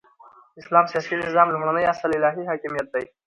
د 0.53 0.55
اسلام 0.61 0.85
سیاسی 0.91 1.13
نظام 1.25 1.47
لومړنی 1.51 1.85
اصل 1.93 2.09
الهی 2.15 2.43
حاکمیت 2.51 2.87
دی، 2.93 3.05